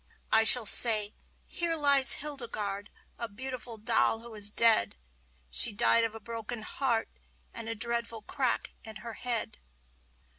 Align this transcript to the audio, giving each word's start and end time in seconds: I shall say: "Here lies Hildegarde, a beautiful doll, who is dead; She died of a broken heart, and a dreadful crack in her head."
I 0.31 0.43
shall 0.43 0.65
say: 0.65 1.13
"Here 1.45 1.75
lies 1.75 2.13
Hildegarde, 2.13 2.89
a 3.19 3.29
beautiful 3.29 3.77
doll, 3.77 4.21
who 4.21 4.33
is 4.33 4.49
dead; 4.49 4.95
She 5.51 5.73
died 5.73 6.03
of 6.03 6.15
a 6.15 6.19
broken 6.19 6.63
heart, 6.63 7.07
and 7.53 7.69
a 7.69 7.75
dreadful 7.75 8.23
crack 8.23 8.73
in 8.83 8.95
her 9.05 9.13
head." 9.13 9.59